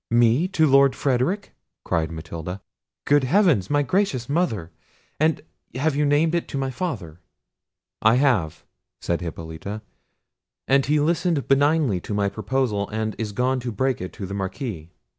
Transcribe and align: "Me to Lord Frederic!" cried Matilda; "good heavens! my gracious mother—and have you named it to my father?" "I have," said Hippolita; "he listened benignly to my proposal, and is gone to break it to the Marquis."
"Me 0.09 0.47
to 0.47 0.65
Lord 0.65 0.95
Frederic!" 0.95 1.53
cried 1.85 2.11
Matilda; 2.11 2.63
"good 3.05 3.23
heavens! 3.23 3.69
my 3.69 3.83
gracious 3.83 4.27
mother—and 4.27 5.41
have 5.75 5.95
you 5.95 6.07
named 6.07 6.33
it 6.33 6.47
to 6.47 6.57
my 6.57 6.71
father?" 6.71 7.19
"I 8.01 8.15
have," 8.15 8.65
said 8.99 9.21
Hippolita; 9.21 9.83
"he 10.85 10.99
listened 10.99 11.47
benignly 11.47 11.99
to 12.01 12.15
my 12.15 12.29
proposal, 12.29 12.89
and 12.89 13.13
is 13.19 13.31
gone 13.31 13.59
to 13.59 13.71
break 13.71 14.01
it 14.01 14.11
to 14.13 14.25
the 14.25 14.33
Marquis." 14.33 14.89